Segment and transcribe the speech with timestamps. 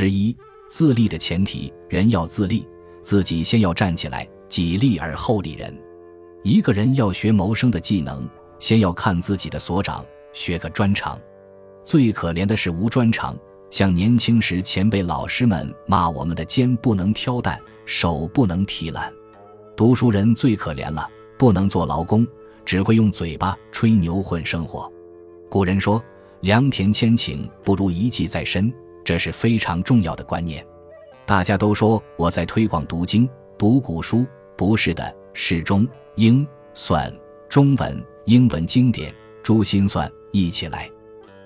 [0.00, 0.36] 十一，
[0.68, 2.64] 自立的前提，人要自立，
[3.02, 5.76] 自己先要站起来，己立而后立人。
[6.44, 8.24] 一个人要学谋生的技能，
[8.60, 11.20] 先要看自己的所长，学个专长。
[11.82, 13.36] 最可怜的是无专长，
[13.70, 19.12] 像年轻时前辈老师们骂我们的：肩不能挑担，手不能提篮。
[19.76, 22.24] 读书人最可怜了，不能做劳工，
[22.64, 24.88] 只会用嘴巴吹牛混生活。
[25.50, 26.00] 古人说
[26.42, 28.72] ：“良田千顷，不如一技在身。”
[29.08, 30.62] 这是非常重要的观念。
[31.24, 37.10] 大家都说我在推广读经、读古书，不是的，是中英算
[37.48, 39.10] 中文、英文经典、
[39.42, 40.90] 珠心算一起来。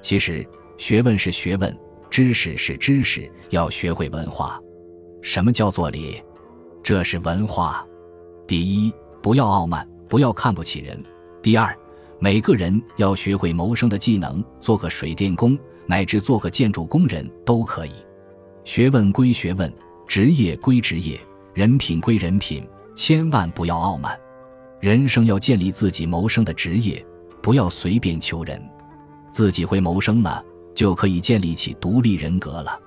[0.00, 0.42] 其实
[0.78, 4.58] 学问是学问，知识是知识，要学会文化。
[5.20, 6.18] 什么叫做礼？
[6.82, 7.86] 这是文化。
[8.46, 8.90] 第一，
[9.20, 10.98] 不要傲慢，不要看不起人。
[11.42, 11.78] 第二，
[12.18, 15.58] 每个人要学会谋生的技能，做个水电工。
[15.90, 17.90] 乃至做个建筑工人都可以，
[18.62, 19.68] 学问归学问，
[20.06, 21.18] 职业归职业，
[21.52, 24.16] 人品归人品，千万不要傲慢。
[24.78, 27.04] 人生要建立自己谋生的职业，
[27.42, 28.62] 不要随便求人。
[29.32, 30.40] 自己会谋生了，
[30.76, 32.80] 就可以建立起独立人格了。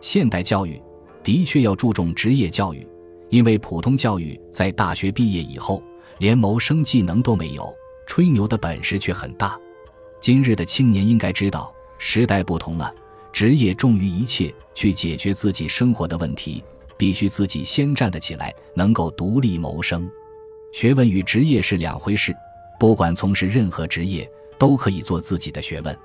[0.00, 0.82] 现代教育
[1.22, 2.84] 的确要注重职业教育，
[3.28, 5.80] 因为普通教育在大学毕业以后，
[6.18, 7.72] 连谋生技能都没有，
[8.08, 9.56] 吹牛的本事却很大。
[10.20, 11.72] 今日的青年应该知道。
[12.02, 12.92] 时代不同了，
[13.30, 16.64] 职业重于一切，去解决自己生活的问题，
[16.96, 20.10] 必须自己先站得起来，能够独立谋生。
[20.72, 22.34] 学问与职业是两回事，
[22.80, 24.28] 不管从事任何职业，
[24.58, 25.96] 都可以做自己的学问。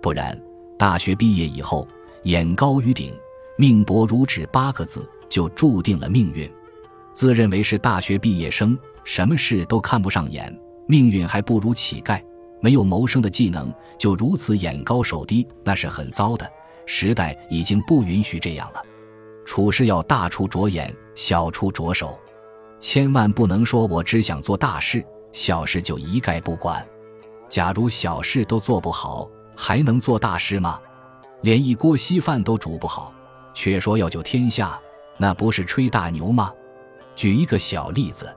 [0.00, 0.40] 不然，
[0.78, 1.86] 大学毕业以后，
[2.22, 3.14] 眼高于顶，
[3.58, 6.50] 命薄如纸八个字就注定了命运。
[7.12, 12.18] 自认为是大学毕业生，什么事都看不上眼，命运还不如乞丐。
[12.60, 16.50] 没有谋生的技能，就如此眼高手低，那是很糟的。
[16.86, 18.82] 时代已经不允许这样了。
[19.44, 22.18] 处事要大处着眼，小处着手，
[22.78, 26.86] 千万不能说我只想做大事，小事就一概不管。
[27.48, 30.80] 假如小事都做不好，还能做大事吗？
[31.42, 33.12] 连一锅稀饭都煮不好，
[33.54, 34.80] 却说要救天下，
[35.16, 36.52] 那不是吹大牛吗？
[37.14, 38.34] 举一个小例子，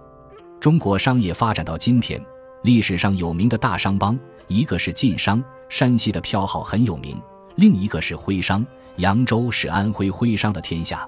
[0.59, 2.23] 中国商业发展到今天。
[2.61, 7.15] 历史上有名的大商帮，一个是晋商，山西的票号很有名；
[7.55, 8.65] 另一个是徽商，
[8.97, 11.07] 扬州是安徽徽商的天下。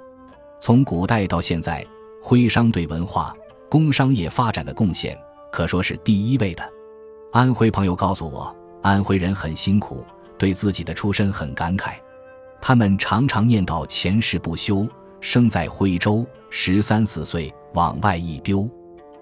[0.60, 1.86] 从古代到现在，
[2.22, 3.36] 徽商对文化、
[3.70, 5.18] 工商业发展的贡献
[5.52, 6.64] 可说是第一位的。
[7.32, 10.06] 安徽朋友告诉我，安徽人很辛苦，
[10.38, 11.94] 对自己的出身很感慨，
[12.62, 14.88] 他们常常念叨前世不修，
[15.20, 18.70] 生在徽州，十三四岁往外一丢。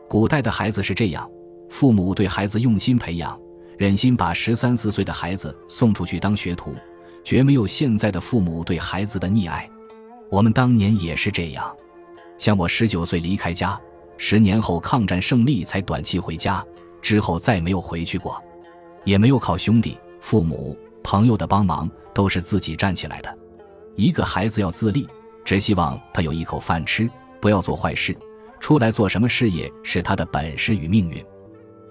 [0.08, 1.28] 古代的孩子是这样。
[1.70, 3.40] 父母对孩子用心培养，
[3.78, 6.74] 忍心把十三四岁的孩子送出去当学徒，
[7.24, 9.70] 绝没有现在的父母对孩子的溺爱。
[10.30, 11.76] 我们当年也是这样，
[12.38, 13.80] 像我十九岁离开家，
[14.18, 16.66] 十年后抗战胜利才短期回家，
[17.02, 18.44] 之后再没有回去过，
[19.06, 23.38] 也没有靠兄弟、父母、朋友的帮忙，都是自己站起来的。
[23.96, 25.08] 一个孩子要自立，
[25.46, 27.10] 只希望他有一口饭吃，
[27.40, 28.16] 不要做坏事，
[28.60, 31.24] 出来做什么事业是他的本事与命运。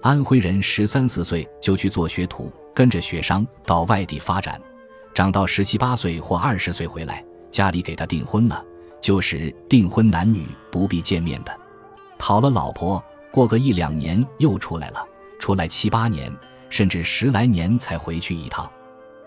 [0.01, 4.59] 安徽人十三四岁就去做学徒，跟着学商到外地发展，
[5.13, 8.63] 长到十七八岁或二十岁回来，家里给他订婚了，
[9.01, 11.51] 就是订婚男女不必见面的。
[12.17, 15.05] 讨了老婆，过个一两年又出来了，
[15.37, 16.31] 出来七八年
[16.69, 18.69] 甚至十来年才回去一趟。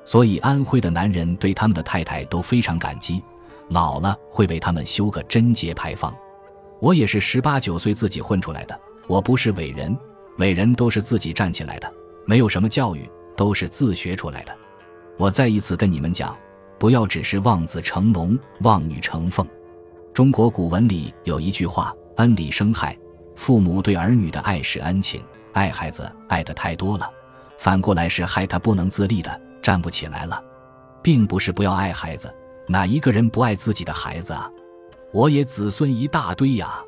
[0.06, 3.22] 所以安徽的男人对他们的太太都非常感激，
[3.68, 6.16] 老了会为他们修个贞节牌坊。
[6.80, 9.94] 我也是十八九岁自己混出来的，我不是伟人。
[10.38, 11.92] 伟人都是自己站起来的，
[12.24, 14.56] 没有什么教育，都是自学出来的。
[15.18, 16.36] 我再一次跟你们讲，
[16.78, 19.46] 不要只是望子成龙、望女成凤。
[20.14, 22.96] 中国古文里有一句话：“恩里生害。”
[23.34, 25.22] 父母对儿女的爱是恩情，
[25.52, 27.10] 爱孩子爱的太多了，
[27.56, 30.42] 反过来是害他不能自立的，站不起来了。
[31.02, 32.32] 并不是不要爱孩子，
[32.68, 34.50] 哪一个人不爱自己的孩子啊？
[35.12, 36.78] 我也子孙一大堆呀，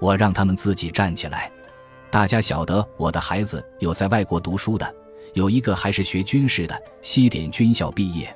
[0.00, 1.52] 我让他们自己站起来。
[2.14, 4.94] 大家晓得，我的孩子有在外国读书的，
[5.32, 8.32] 有一个还是学军事的，西点军校毕业。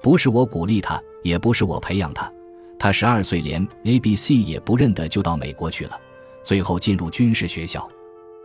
[0.00, 2.32] 不是我鼓励他，也不是我培养他，
[2.78, 6.00] 他十二岁连 A B C 也不认得，就到美国去了，
[6.42, 7.86] 最后进入军事学校。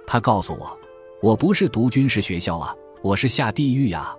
[0.06, 0.77] 他告诉我，
[1.22, 4.13] 我不是读军事学校啊，我是下地狱呀。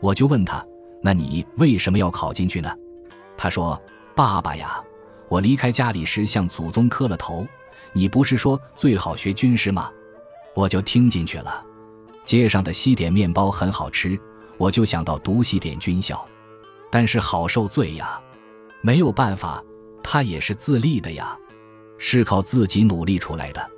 [0.00, 0.62] 我就问他，
[1.00, 2.70] 那你为什么要考进去呢？
[3.34, 3.80] 他说
[4.14, 4.78] ：“爸爸呀，
[5.30, 7.46] 我离开家里时向祖宗磕了头。”
[7.96, 9.90] 你不是说最好学军师吗？
[10.54, 11.64] 我就听进去了。
[12.26, 14.20] 街上的西点面包很好吃，
[14.58, 16.22] 我就想到读西点军校，
[16.90, 18.20] 但是好受罪呀。
[18.82, 19.64] 没有办法，
[20.02, 21.34] 他也是自立的呀，
[21.96, 23.70] 是靠自己努力出来的。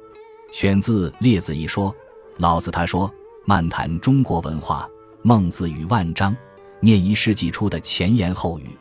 [0.50, 1.94] 选自《列子》一说，
[2.38, 3.08] 老子他说
[3.46, 4.90] ：“漫谈中国文化，
[5.22, 6.36] 孟子与万章，
[6.80, 8.76] 念一世纪初的前言后语。”